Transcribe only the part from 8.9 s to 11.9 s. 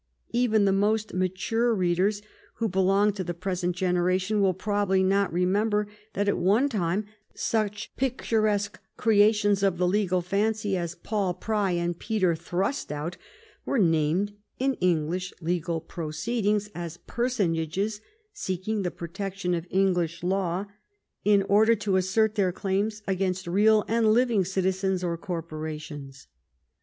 creations of the legal fancy as Paul Pry